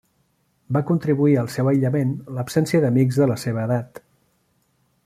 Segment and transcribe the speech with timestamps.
[0.77, 4.03] Va contribuir al seu aïllament l'absència d'amics de la seva edat.